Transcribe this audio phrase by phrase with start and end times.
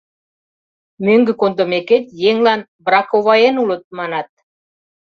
[1.05, 4.29] Мӧҥгӧ кондымекет, еҥлан «браковаен улыт» манат.